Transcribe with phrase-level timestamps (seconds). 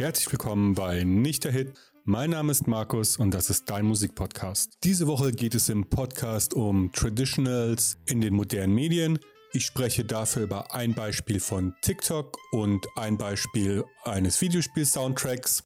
[0.00, 1.74] Herzlich willkommen bei Nicht der Hit.
[2.04, 4.78] Mein Name ist Markus und das ist dein Musikpodcast.
[4.82, 9.18] Diese Woche geht es im Podcast um Traditionals in den modernen Medien.
[9.52, 15.64] Ich spreche dafür über ein Beispiel von TikTok und ein Beispiel eines Videospiel-Soundtracks.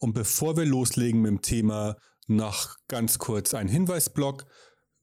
[0.00, 1.94] Und bevor wir loslegen mit dem Thema,
[2.26, 4.44] noch ganz kurz ein Hinweisblock.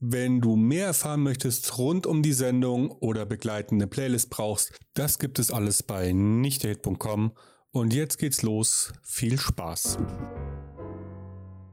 [0.02, 5.40] Wenn du mehr erfahren möchtest rund um die Sendung oder begleitende Playlist brauchst, das gibt
[5.40, 7.32] es alles bei nichtderhit.com.
[7.72, 8.92] Und jetzt geht's los.
[9.04, 10.00] Viel Spaß.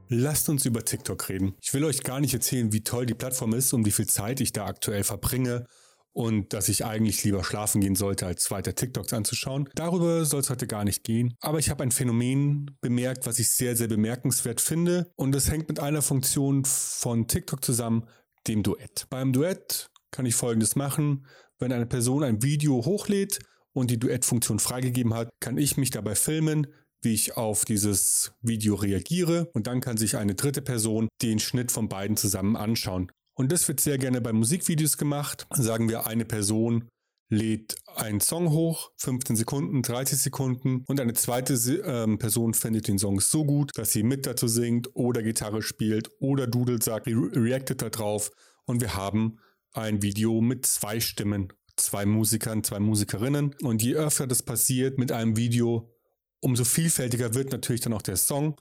[0.09, 1.55] Lasst uns über TikTok reden.
[1.59, 4.39] Ich will euch gar nicht erzählen, wie toll die Plattform ist und wie viel Zeit
[4.39, 5.65] ich da aktuell verbringe
[6.13, 9.69] und dass ich eigentlich lieber schlafen gehen sollte, als weiter TikToks anzuschauen.
[9.73, 11.33] Darüber soll es heute gar nicht gehen.
[11.41, 15.11] Aber ich habe ein Phänomen bemerkt, was ich sehr, sehr bemerkenswert finde.
[15.15, 18.07] Und das hängt mit einer Funktion von TikTok zusammen,
[18.47, 19.07] dem Duett.
[19.09, 21.25] Beim Duett kann ich Folgendes machen.
[21.57, 23.39] Wenn eine Person ein Video hochlädt
[23.77, 26.67] und die Duettfunktion freigegeben hat, kann ich mich dabei filmen,
[27.03, 31.71] wie ich auf dieses Video reagiere und dann kann sich eine dritte Person den Schnitt
[31.71, 33.11] von beiden zusammen anschauen.
[33.35, 35.45] Und das wird sehr gerne bei Musikvideos gemacht.
[35.53, 36.89] Sagen wir, eine Person
[37.29, 41.53] lädt einen Song hoch, 15 Sekunden, 30 Sekunden und eine zweite
[41.85, 46.09] ähm, Person findet den Song so gut, dass sie mit dazu singt oder Gitarre spielt
[46.19, 48.31] oder Doodle sagt, re reactet da drauf
[48.65, 49.37] und wir haben
[49.73, 55.11] ein Video mit zwei Stimmen, zwei Musikern, zwei Musikerinnen und je öfter das passiert mit
[55.11, 55.93] einem Video,
[56.41, 58.55] umso vielfältiger wird natürlich dann auch der Song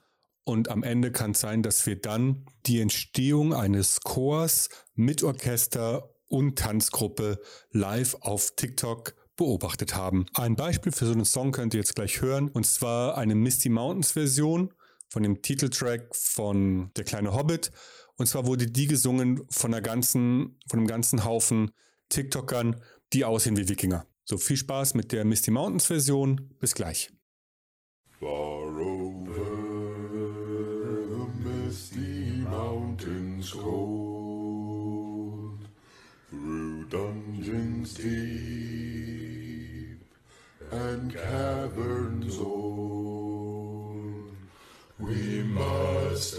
[0.45, 6.15] und am Ende kann es sein, dass wir dann die Entstehung eines Chors mit Orchester
[6.29, 7.41] und Tanzgruppe
[7.73, 10.27] live auf TikTok beobachtet haben.
[10.35, 13.69] Ein Beispiel für so einen Song könnt ihr jetzt gleich hören, und zwar eine Misty
[13.69, 14.73] Mountains Version
[15.09, 17.73] von dem Titeltrack von Der kleine Hobbit.
[18.17, 21.73] Und zwar wurde die gesungen von der ganzen, von einem ganzen Haufen
[22.09, 22.81] TikTokern,
[23.13, 24.07] die aussehen wie Wikinger.
[24.25, 26.51] So viel Spaß mit der Misty Mountains Version.
[26.59, 27.11] Bis gleich.
[32.97, 34.41] mountains cold,
[36.31, 38.17] through dungeons deep
[40.71, 44.31] and caverns old,
[44.99, 46.39] we must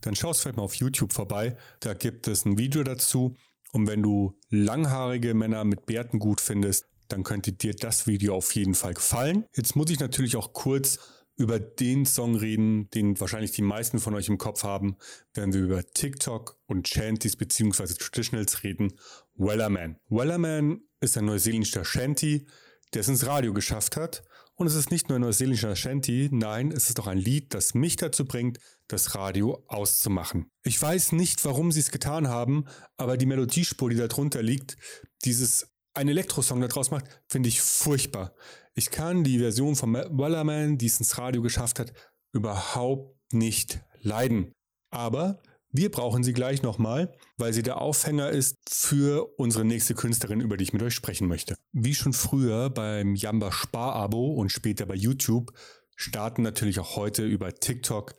[0.00, 1.56] dann schaust vielleicht mal auf YouTube vorbei.
[1.80, 3.36] Da gibt es ein Video dazu.
[3.72, 8.54] Und wenn du langhaarige Männer mit Bärten gut findest, dann könnte dir das Video auf
[8.54, 9.44] jeden Fall gefallen.
[9.54, 10.98] Jetzt muss ich natürlich auch kurz
[11.36, 14.96] über den Song reden, den wahrscheinlich die meisten von euch im Kopf haben,
[15.32, 17.94] wenn wir über TikTok und Shanties bzw.
[17.94, 18.92] Traditionals reden.
[19.36, 19.96] Wellerman.
[20.08, 22.46] Wellerman ist ein neuseeländischer Shanty,
[22.92, 24.22] der es ins Radio geschafft hat.
[24.60, 27.72] Und es ist nicht nur ein neuseeländischer Shanty, nein, es ist auch ein Lied, das
[27.72, 30.50] mich dazu bringt, das Radio auszumachen.
[30.64, 32.66] Ich weiß nicht, warum sie es getan haben,
[32.98, 34.76] aber die Melodiespur, die da drunter liegt,
[35.24, 38.34] dieses ein Elektrosong daraus macht, finde ich furchtbar.
[38.74, 41.94] Ich kann die Version von Wellerman, die es ins Radio geschafft hat,
[42.34, 44.52] überhaupt nicht leiden.
[44.90, 45.40] Aber
[45.72, 50.56] wir brauchen sie gleich nochmal, weil sie der Aufhänger ist für unsere nächste Künstlerin, über
[50.56, 51.56] die ich mit euch sprechen möchte.
[51.72, 55.52] Wie schon früher beim Jamba Spar-Abo und später bei YouTube
[55.96, 58.14] starten natürlich auch heute über TikTok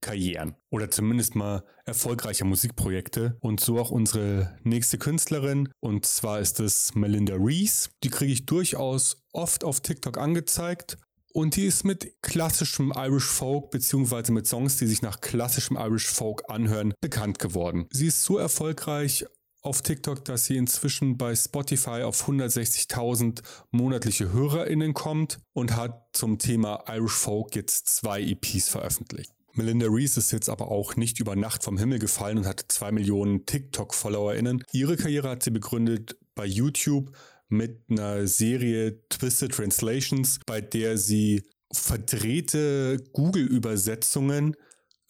[0.00, 6.58] Karrieren oder zumindest mal erfolgreiche Musikprojekte und so auch unsere nächste Künstlerin und zwar ist
[6.58, 7.90] es Melinda Reese.
[8.02, 10.96] Die kriege ich durchaus oft auf TikTok angezeigt
[11.32, 16.06] und die ist mit klassischem Irish Folk beziehungsweise mit Songs, die sich nach klassischem Irish
[16.06, 17.86] Folk anhören, bekannt geworden.
[17.92, 19.24] Sie ist so erfolgreich
[19.62, 26.38] auf TikTok, dass sie inzwischen bei Spotify auf 160.000 monatliche HörerInnen kommt und hat zum
[26.38, 29.32] Thema Irish Folk jetzt zwei EPs veröffentlicht.
[29.54, 32.92] Melinda Reese ist jetzt aber auch nicht über Nacht vom Himmel gefallen und hat zwei
[32.92, 34.64] Millionen TikTok-FollowerInnen.
[34.72, 37.12] Ihre Karriere hat sie begründet bei YouTube
[37.50, 41.42] mit einer Serie Twisted Translations, bei der sie
[41.72, 44.56] verdrehte Google-Übersetzungen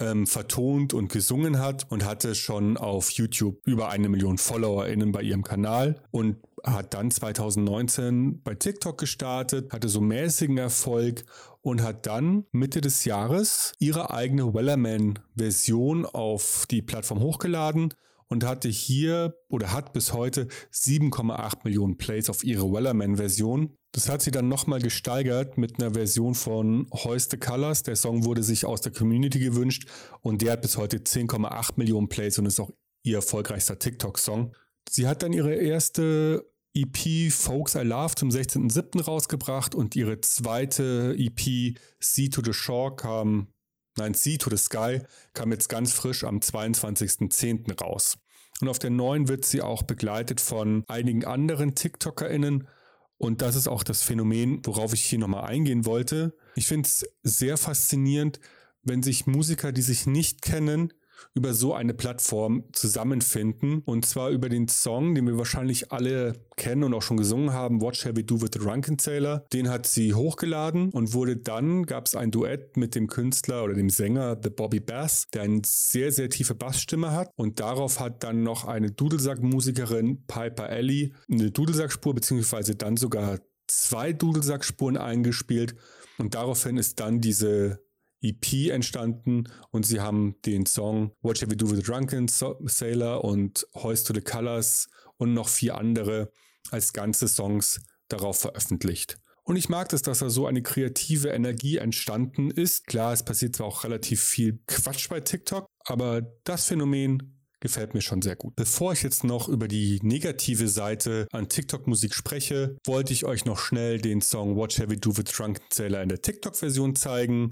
[0.00, 5.22] ähm, vertont und gesungen hat und hatte schon auf YouTube über eine Million FollowerInnen bei
[5.22, 11.25] ihrem Kanal und hat dann 2019 bei TikTok gestartet, hatte so mäßigen Erfolg
[11.62, 17.94] und hat dann Mitte des Jahres ihre eigene Wellerman-Version auf die Plattform hochgeladen
[18.30, 23.76] und hatte hier oder hat bis heute 7,8 Millionen Plays auf ihre Wellerman-Version.
[23.92, 27.82] Das hat sie dann nochmal gesteigert mit einer Version von Hoist the Colors.
[27.82, 29.88] Der Song wurde sich aus der Community gewünscht
[30.22, 32.70] und der hat bis heute 10,8 Millionen Plays und ist auch
[33.02, 34.54] ihr erfolgreichster TikTok-Song.
[34.88, 39.02] Sie hat dann ihre erste EP Folks I Love zum 16.07.
[39.02, 43.48] rausgebracht und ihre zweite EP Sea to the Shore kam
[43.96, 45.00] Nein, Sea to the Sky
[45.34, 47.78] kam jetzt ganz frisch am 22.10.
[47.81, 48.19] raus.
[48.60, 52.69] Und auf der neuen wird sie auch begleitet von einigen anderen TikTokerInnen.
[53.16, 56.37] Und das ist auch das Phänomen, worauf ich hier nochmal eingehen wollte.
[56.56, 58.40] Ich finde es sehr faszinierend,
[58.82, 60.92] wenn sich Musiker, die sich nicht kennen,
[61.34, 63.82] über so eine Plattform zusammenfinden.
[63.84, 67.81] Und zwar über den Song, den wir wahrscheinlich alle kennen und auch schon gesungen haben,
[67.93, 69.44] Shall We Do with the Drunken Sailor.
[69.52, 73.75] Den hat sie hochgeladen und wurde dann, gab es ein Duett mit dem Künstler oder
[73.75, 77.31] dem Sänger The Bobby Bass, der eine sehr, sehr tiefe Bassstimme hat.
[77.37, 84.12] Und darauf hat dann noch eine Dudelsack-Musikerin Piper Ellie eine Dudelsackspur beziehungsweise dann sogar zwei
[84.12, 85.75] Dudelsackspuren eingespielt.
[86.19, 87.81] Und daraufhin ist dann diese
[88.22, 93.25] EP entstanden und sie haben den Song What Shall We Do with the Drunken Sailor
[93.25, 96.31] und Hoist to the Colors und noch vier andere
[96.70, 99.19] als ganze Songs darauf veröffentlicht.
[99.43, 102.87] Und ich mag das, dass da so eine kreative Energie entstanden ist.
[102.87, 108.00] Klar, es passiert zwar auch relativ viel Quatsch bei TikTok, aber das Phänomen gefällt mir
[108.00, 108.56] schon sehr gut.
[108.56, 113.58] Bevor ich jetzt noch über die negative Seite an TikTok-Musik spreche, wollte ich euch noch
[113.58, 117.50] schnell den Song What Shall We Do with Drunken Sailor in der TikTok-Version zeigen.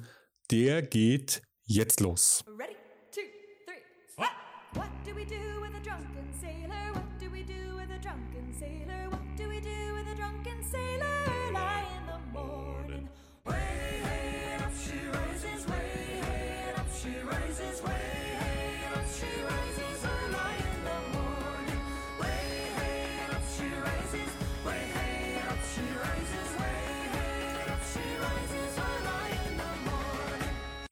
[0.51, 2.43] Der geht jetzt los.
[2.47, 2.75] Ready,
[3.13, 3.21] two,
[3.67, 3.83] three.
[4.17, 4.31] What?
[4.73, 6.95] What do we do with a drunken sailor?
[6.95, 9.11] What do we do with a drunken sailor?
[9.11, 11.05] What do we do with a drunken sailor?
[11.29, 13.09] Early in the morning.
[13.45, 18.08] Way head up she rises, way head up she rises, way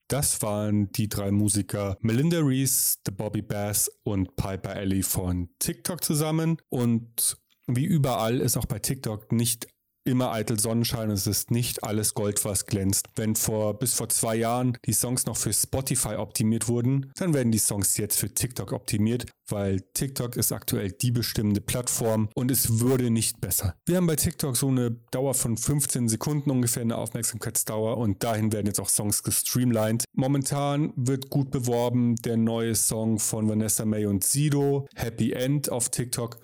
[0.09, 6.05] Das waren die drei Musiker Melinda Reese, The Bobby Bass und Piper Ellie von TikTok
[6.05, 6.59] zusammen.
[6.69, 7.37] Und
[7.67, 9.67] wie überall ist auch bei TikTok nicht
[10.07, 11.11] immer eitel Sonnenschein.
[11.11, 13.07] Es ist nicht alles Gold, was glänzt.
[13.17, 17.53] Wenn vor bis vor zwei Jahren die Songs noch für Spotify optimiert wurden, dann werden
[17.53, 22.81] die Songs jetzt für TikTok optimiert, weil TikTok ist aktuell die bestimmende Plattform und es
[22.81, 23.75] würde nicht besser.
[23.87, 28.53] Wir haben bei TikTok so eine Dauer von 15 Sekunden ungefähr eine Aufmerksamkeitsdauer und dahin
[28.53, 30.05] werden jetzt auch Songs gestreamlined.
[30.15, 35.89] Momentan wird gut beworben der neue Song von Vanessa May und Sido, Happy End auf
[35.89, 36.39] TikTok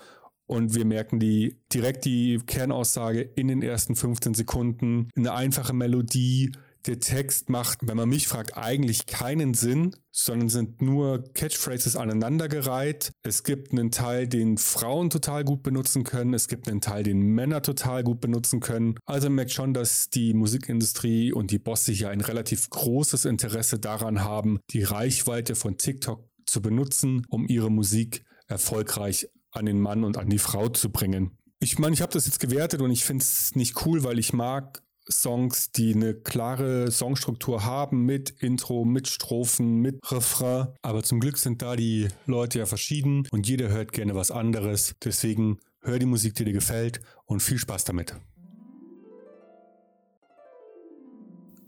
[0.53, 5.09] und wir merken die direkt die Kernaussage in den ersten 15 Sekunden.
[5.17, 6.53] Eine einfache Melodie.
[6.85, 13.13] Der Text macht, wenn man mich fragt, eigentlich keinen Sinn, sondern sind nur Catchphrases aneinandergereiht.
[13.23, 16.35] Es gibt einen Teil, den Frauen total gut benutzen können.
[16.35, 18.97] Es gibt einen Teil, den Männer total gut benutzen können.
[19.07, 23.79] Also man merkt schon, dass die Musikindustrie und die Bosse hier ein relativ großes Interesse
[23.79, 30.05] daran haben, die Reichweite von TikTok zu benutzen, um ihre Musik erfolgreich an den Mann
[30.05, 31.37] und an die Frau zu bringen.
[31.61, 34.33] Ich meine, ich habe das jetzt gewertet und ich finde es nicht cool, weil ich
[34.33, 40.69] mag Songs, die eine klare Songstruktur haben mit Intro, mit Strophen, mit Refrain.
[40.83, 44.95] Aber zum Glück sind da die Leute ja verschieden und jeder hört gerne was anderes.
[45.05, 48.17] Deswegen hör die Musik, die dir gefällt und viel Spaß damit.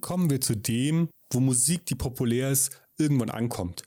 [0.01, 3.83] Kommen wir zu dem, wo Musik, die populär ist, irgendwann ankommt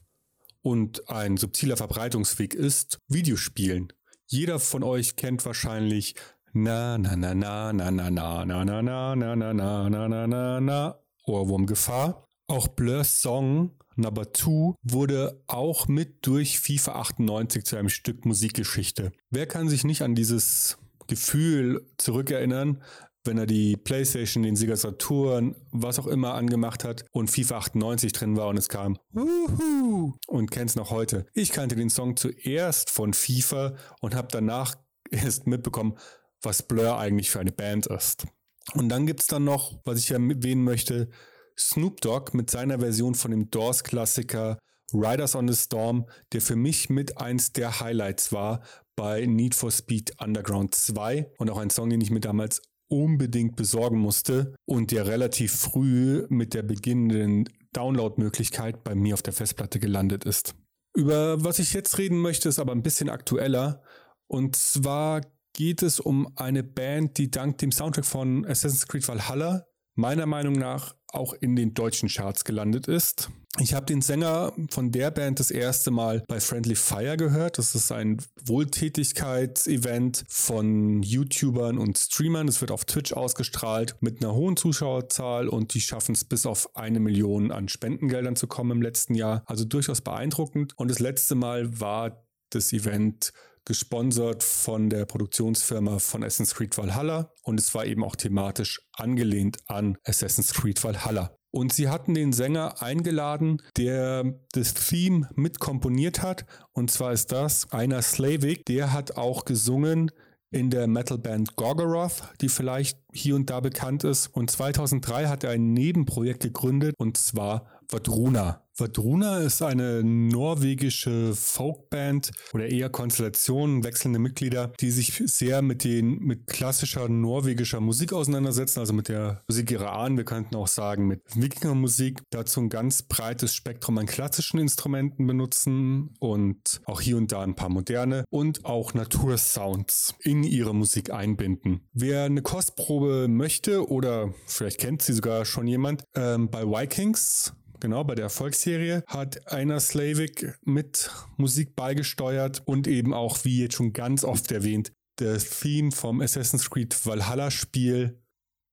[0.62, 3.94] und ein subtiler Verbreitungsweg ist Videospielen.
[4.26, 6.16] Jeder von euch kennt wahrscheinlich
[6.54, 10.28] na na na na na na na na na na na na na na na
[10.28, 10.96] na na
[11.26, 12.28] Ohrwurmgefahr.
[12.48, 19.12] Auch Blurs Song Number 2 wurde auch mit durch FIFA 98 zu einem Stück Musikgeschichte.
[19.32, 22.84] Wer kann sich nicht an dieses Gefühl zurückerinnern,
[23.28, 28.14] wenn er die Playstation, den Sega Saturn, was auch immer angemacht hat und FIFA 98
[28.14, 31.26] drin war und es kam Uhu, und kennt's noch heute.
[31.34, 34.76] Ich kannte den Song zuerst von FIFA und habe danach
[35.12, 35.98] erst mitbekommen,
[36.42, 38.26] was Blur eigentlich für eine Band ist.
[38.74, 41.10] Und dann gibt's dann noch, was ich erwähnen möchte,
[41.58, 44.58] Snoop Dogg mit seiner Version von dem Doors-Klassiker
[44.94, 48.62] Riders on the Storm, der für mich mit eins der Highlights war
[48.96, 53.56] bei Need for Speed Underground 2 und auch ein Song, den ich mir damals unbedingt
[53.56, 59.80] besorgen musste und der relativ früh mit der beginnenden Download-Möglichkeit bei mir auf der Festplatte
[59.80, 60.56] gelandet ist.
[60.96, 63.84] Über was ich jetzt reden möchte, ist aber ein bisschen aktueller.
[64.28, 65.22] Und zwar
[65.54, 69.66] geht es um eine Band, die dank dem Soundtrack von Assassin's Creed Valhalla
[69.96, 73.30] meiner Meinung nach auch in den deutschen Charts gelandet ist.
[73.60, 77.58] Ich habe den Sänger von der Band das erste Mal bei Friendly Fire gehört.
[77.58, 82.48] Das ist ein Wohltätigkeitsevent von YouTubern und Streamern.
[82.48, 86.76] Es wird auf Twitch ausgestrahlt mit einer hohen Zuschauerzahl und die schaffen es bis auf
[86.76, 89.42] eine Million an Spendengeldern zu kommen im letzten Jahr.
[89.48, 90.78] Also durchaus beeindruckend.
[90.78, 93.34] Und das letzte Mal war das Event
[93.68, 99.58] gesponsert von der Produktionsfirma von Assassin's Creed Valhalla und es war eben auch thematisch angelehnt
[99.68, 101.36] an Assassin's Creed Valhalla.
[101.52, 106.46] Und sie hatten den Sänger eingeladen, der das Theme mitkomponiert hat.
[106.72, 108.66] Und zwar ist das einer Slavik.
[108.66, 110.12] Der hat auch gesungen
[110.50, 114.28] in der Metalband Gorgoroth, die vielleicht hier und da bekannt ist.
[114.28, 118.67] Und 2003 hat er ein Nebenprojekt gegründet und zwar Vadruna.
[118.80, 126.20] Vadruna ist eine norwegische Folkband oder eher Konstellation, wechselnde Mitglieder, die sich sehr mit den
[126.20, 130.18] mit klassischer norwegischer Musik auseinandersetzen, also mit der Musik ihrer Ahnen.
[130.18, 132.22] Wir könnten auch sagen mit Wikingermusik.
[132.30, 137.56] Dazu ein ganz breites Spektrum an klassischen Instrumenten benutzen und auch hier und da ein
[137.56, 141.82] paar moderne und auch Natursounds in ihre Musik einbinden.
[141.94, 148.04] Wer eine Kostprobe möchte oder vielleicht kennt sie sogar schon jemand, ähm, bei Vikings Genau,
[148.04, 153.94] bei der Erfolgsserie hat einer Slavik mit Musik beigesteuert und eben auch, wie jetzt schon
[153.94, 158.20] ganz oft erwähnt, das Theme vom Assassin's Creed Valhalla Spiel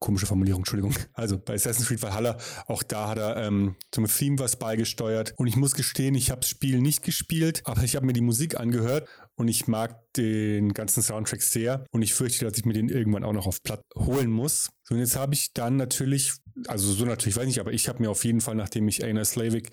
[0.04, 0.94] komische Formulierung, Entschuldigung.
[1.14, 5.32] Also bei Assassin's Creed Valhalla, auch da hat er ähm, zum Theme was beigesteuert.
[5.36, 8.20] Und ich muss gestehen, ich habe das Spiel nicht gespielt, aber ich habe mir die
[8.20, 11.84] Musik angehört und ich mag den ganzen Soundtrack sehr.
[11.90, 14.70] Und ich fürchte, dass ich mir den irgendwann auch noch auf Platt holen muss.
[14.82, 16.34] So, und jetzt habe ich dann natürlich,
[16.66, 19.24] also so natürlich weiß ich, aber ich habe mir auf jeden Fall, nachdem ich Aina
[19.24, 19.70] Slavik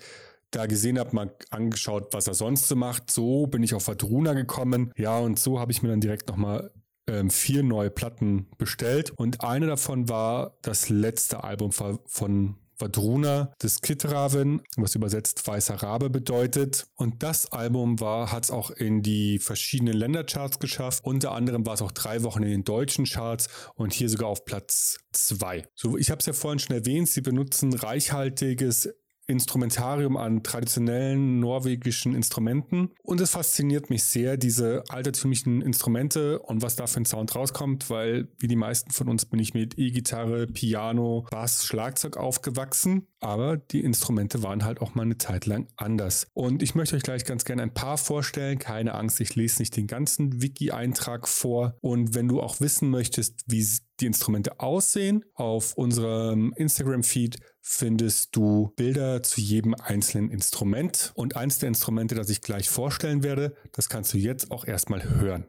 [0.50, 3.10] da gesehen habe, mal angeschaut, was er sonst so macht.
[3.10, 4.92] So bin ich auf Vadruna gekommen.
[4.96, 6.70] Ja, und so habe ich mir dann direkt nochmal
[7.06, 13.80] ähm, vier neue Platten bestellt und eine davon war das letzte Album von Vadruna des
[13.80, 16.86] Kitraven, was übersetzt weißer Rabe bedeutet.
[16.96, 21.04] Und das Album war, hat es auch in die verschiedenen Ländercharts geschafft.
[21.04, 24.44] Unter anderem war es auch drei Wochen in den deutschen Charts und hier sogar auf
[24.44, 25.64] Platz zwei.
[25.74, 28.88] So, ich habe es ja vorhin schon erwähnt, sie benutzen reichhaltiges
[29.32, 32.90] Instrumentarium an traditionellen norwegischen Instrumenten.
[33.02, 37.90] Und es fasziniert mich sehr, diese altertümlichen Instrumente und was da für ein Sound rauskommt,
[37.90, 43.08] weil wie die meisten von uns bin ich mit E-Gitarre, Piano, Bass, Schlagzeug aufgewachsen.
[43.20, 46.26] Aber die Instrumente waren halt auch mal eine Zeit lang anders.
[46.34, 48.58] Und ich möchte euch gleich ganz gerne ein paar vorstellen.
[48.58, 51.76] Keine Angst, ich lese nicht den ganzen Wiki-Eintrag vor.
[51.80, 53.64] Und wenn du auch wissen möchtest, wie
[54.00, 61.12] die Instrumente aussehen, auf unserem Instagram-Feed findest du Bilder zu jedem einzelnen Instrument.
[61.14, 65.02] Und eins der Instrumente, das ich gleich vorstellen werde, das kannst du jetzt auch erstmal
[65.04, 65.46] hören.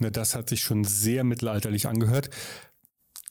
[0.00, 2.30] Na, das hat sich schon sehr mittelalterlich angehört.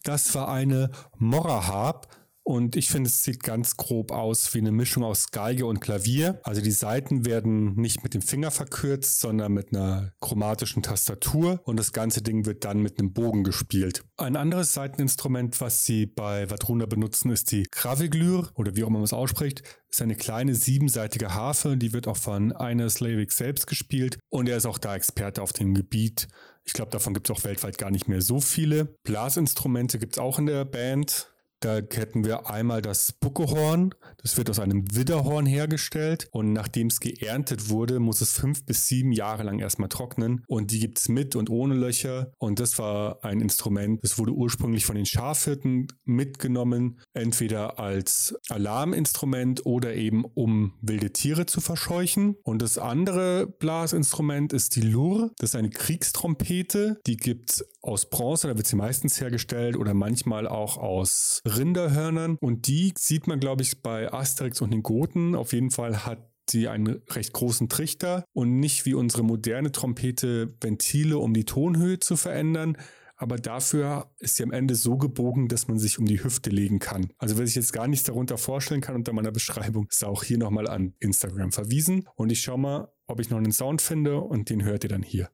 [0.04, 2.08] Das war eine Morra-Harp
[2.48, 6.39] und ich finde, es sieht ganz grob aus wie eine Mischung aus Geige und Klavier.
[6.44, 11.60] Also die Saiten werden nicht mit dem Finger verkürzt, sondern mit einer chromatischen Tastatur.
[11.66, 14.06] Und das ganze Ding wird dann mit einem Bogen gespielt.
[14.16, 19.00] Ein anderes Saiteninstrument, was sie bei Vadruna benutzen, ist die Kraviglür oder wie auch immer
[19.00, 19.63] man es ausspricht.
[19.89, 21.75] Ist eine kleine siebenseitige Harfe.
[21.75, 24.20] Die wird auch von einer Slavik selbst gespielt.
[24.30, 26.30] Und er ist auch da Experte auf dem Gebiet.
[26.63, 28.96] Ich glaube, davon gibt es auch weltweit gar nicht mehr so viele.
[29.04, 31.27] Blasinstrumente gibt es auch in der Band.
[31.60, 33.94] Da hätten wir einmal das Buckehorn.
[34.22, 36.28] Das wird aus einem Widderhorn hergestellt.
[36.32, 40.44] Und nachdem es geerntet wurde, muss es fünf bis sieben Jahre lang erstmal trocknen.
[40.48, 42.32] Und die gibt es mit und ohne Löcher.
[42.38, 47.00] Und das war ein Instrument, das wurde ursprünglich von den Schafhirten mitgenommen.
[47.14, 52.36] Entweder als Alarminstrument oder eben um wilde Tiere zu verscheuchen.
[52.44, 55.32] Und das andere Blasinstrument ist die Lur.
[55.40, 57.00] Das ist eine Kriegstrompete.
[57.08, 58.48] Die gibt es aus Bronze.
[58.48, 63.63] Da wird sie meistens hergestellt oder manchmal auch aus Rinderhörnern und die sieht man, glaube
[63.63, 65.36] ich, bei Asterix und den Goten.
[65.36, 70.56] Auf jeden Fall hat sie einen recht großen Trichter und nicht wie unsere moderne Trompete
[70.62, 72.77] Ventile, um die Tonhöhe zu verändern.
[73.20, 76.77] Aber dafür ist sie am Ende so gebogen, dass man sich um die Hüfte legen
[76.77, 77.12] kann.
[77.17, 80.38] Also wer sich jetzt gar nichts darunter vorstellen kann unter meiner Beschreibung, ist auch hier
[80.38, 82.08] nochmal an Instagram verwiesen.
[82.15, 85.01] Und ich schaue mal, ob ich noch einen Sound finde und den hört ihr dann
[85.01, 85.29] hier.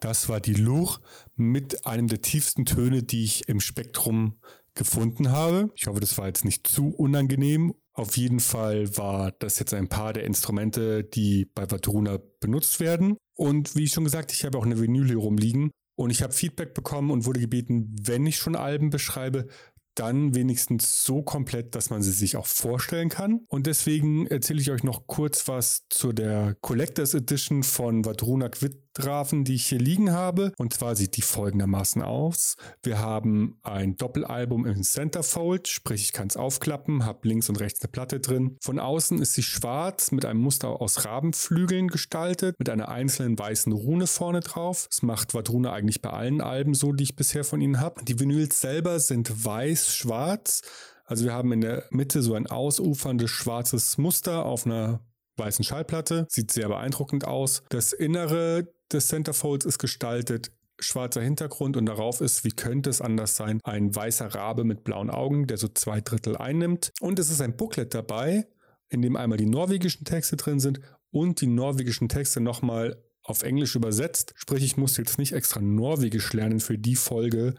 [0.00, 1.00] Das war die Lur
[1.36, 4.38] mit einem der tiefsten Töne, die ich im Spektrum
[4.74, 5.70] gefunden habe.
[5.74, 7.74] Ich hoffe, das war jetzt nicht zu unangenehm.
[7.92, 13.16] Auf jeden Fall war das jetzt ein paar der Instrumente, die bei Vadruna benutzt werden.
[13.34, 15.70] Und wie schon gesagt, ich habe auch eine Vinyl hier rumliegen.
[15.96, 19.46] Und ich habe Feedback bekommen und wurde gebeten, wenn ich schon Alben beschreibe,
[19.94, 23.40] dann wenigstens so komplett, dass man sie sich auch vorstellen kann.
[23.48, 28.48] Und deswegen erzähle ich euch noch kurz was zu der Collectors Edition von Vadruna
[28.96, 30.52] Quiddraven, die ich hier liegen habe.
[30.56, 32.56] Und zwar sieht die folgendermaßen aus.
[32.82, 37.80] Wir haben ein Doppelalbum im Centerfold, sprich ich kann es aufklappen, habe links und rechts
[37.82, 38.56] eine Platte drin.
[38.62, 43.72] Von außen ist sie schwarz mit einem Muster aus Rabenflügeln gestaltet, mit einer einzelnen weißen
[43.72, 44.86] Rune vorne drauf.
[44.90, 48.04] Das macht Vadruna eigentlich bei allen Alben so, die ich bisher von ihnen habe.
[48.04, 50.62] Die Vinyls selber sind weiß schwarz.
[51.04, 55.00] Also wir haben in der Mitte so ein ausuferndes schwarzes Muster auf einer
[55.36, 56.26] weißen Schallplatte.
[56.30, 57.62] Sieht sehr beeindruckend aus.
[57.68, 63.36] Das Innere des Centerfolds ist gestaltet schwarzer Hintergrund und darauf ist, wie könnte es anders
[63.36, 66.92] sein, ein weißer Rabe mit blauen Augen, der so zwei Drittel einnimmt.
[67.00, 68.46] Und es ist ein Booklet dabei,
[68.88, 73.74] in dem einmal die norwegischen Texte drin sind und die norwegischen Texte nochmal auf Englisch
[73.74, 74.34] übersetzt.
[74.36, 77.54] Sprich, ich muss jetzt nicht extra Norwegisch lernen für die Folge,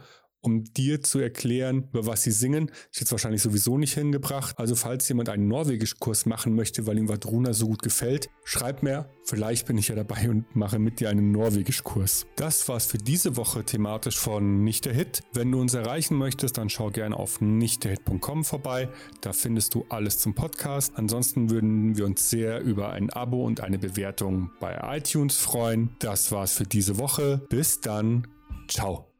[0.47, 2.71] um dir zu erklären, über was sie singen.
[2.93, 4.57] Ich hätte es wahrscheinlich sowieso nicht hingebracht.
[4.57, 9.09] Also falls jemand einen Norwegisch-Kurs machen möchte, weil ihm Vadruna so gut gefällt, schreib mir.
[9.25, 12.27] Vielleicht bin ich ja dabei und mache mit dir einen Norwegisch-Kurs.
[12.37, 15.21] Das war's für diese Woche thematisch von Nicht der Hit.
[15.33, 18.87] Wenn du uns erreichen möchtest, dann schau gerne auf nichtderhit.com vorbei.
[19.19, 20.93] Da findest du alles zum Podcast.
[20.95, 25.89] Ansonsten würden wir uns sehr über ein Abo und eine Bewertung bei iTunes freuen.
[25.99, 27.41] Das war's für diese Woche.
[27.49, 28.27] Bis dann.
[28.69, 29.16] Ciao.